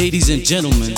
[0.00, 0.94] Ladies and gentlemen,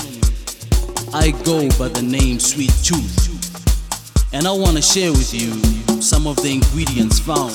[1.12, 5.50] I go by the name Sweet Tooth, and I want to share with you
[6.00, 7.50] some of the ingredients found.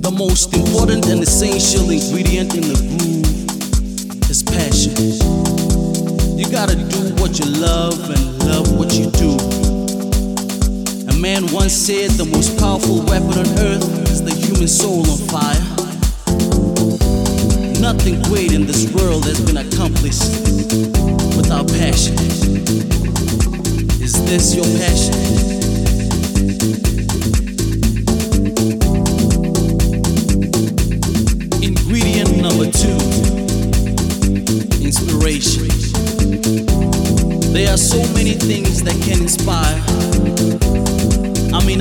[0.00, 2.89] The most important and essential ingredient in the
[7.40, 9.36] you love and love what you do.
[11.08, 15.18] A man once said the most powerful weapon on earth is the human soul on
[15.28, 15.60] fire.
[17.80, 20.30] Nothing great in this world has been accomplished
[21.36, 22.14] without passion.
[24.02, 25.59] Is this your passion?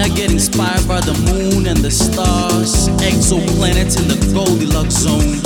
[0.10, 5.38] I get inspired by the moon and the stars, exoplanets in the Goldilocks zone,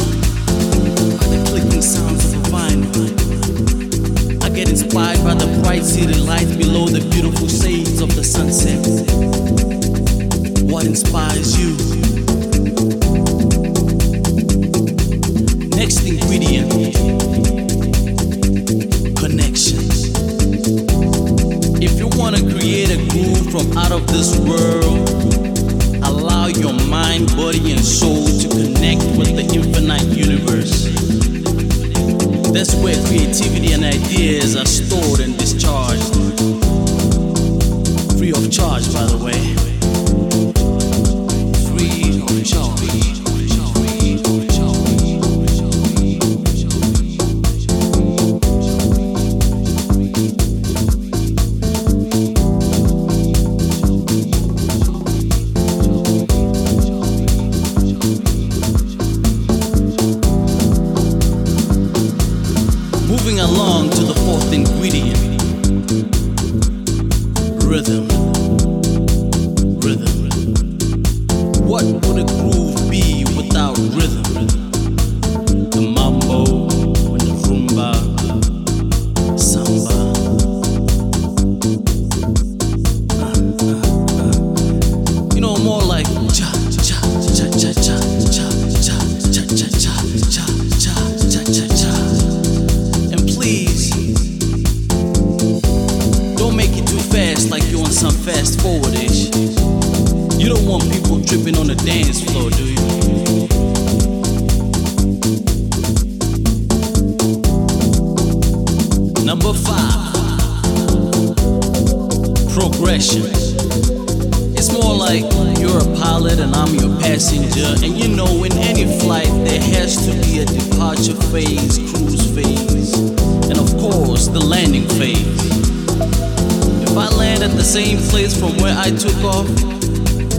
[1.19, 4.44] by the clicking sounds of a vinyl.
[4.44, 8.80] I get inspired by the bright city lights below the beautiful shades of the sunset.
[10.64, 11.75] What inspires you?
[15.75, 17.53] Next ingredient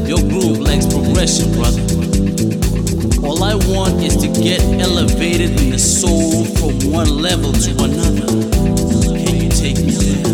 [0.07, 1.81] your groove lacks progression, brother.
[3.27, 8.27] All I want is to get elevated in the soul from one level to another.
[9.25, 10.25] Can you take me there?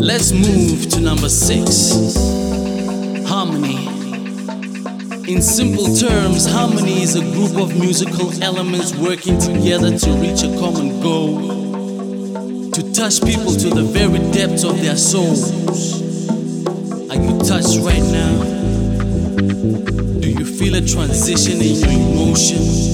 [0.00, 2.29] Let's move to number six
[5.30, 10.48] In simple terms, harmony is a group of musical elements working together to reach a
[10.58, 15.52] common goal, to touch people to the very depths of their souls.
[17.08, 18.42] Are you touched right now?
[20.18, 22.90] Do you feel a transition in your emotions?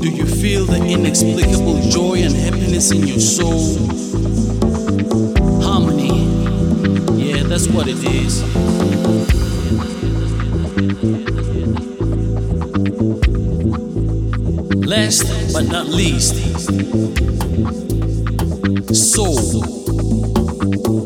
[0.00, 3.76] Do you feel the inexplicable joy and happiness in your soul?
[5.60, 6.24] Harmony,
[7.22, 8.55] yeah, that's what it is.
[15.06, 16.34] Last but not least,
[18.92, 19.60] soul.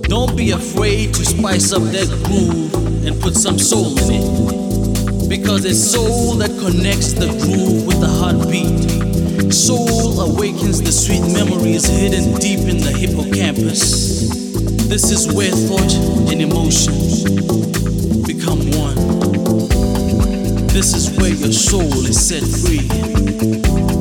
[0.05, 2.73] Don't be afraid to spice up that groove
[3.05, 5.29] and put some soul in it.
[5.29, 9.53] Because it's soul that connects the groove with the heartbeat.
[9.53, 14.31] Soul awakens the sweet memories hidden deep in the hippocampus.
[14.89, 15.93] This is where thought
[16.33, 16.95] and emotion
[18.25, 18.97] become one.
[20.69, 24.00] This is where your soul is set free.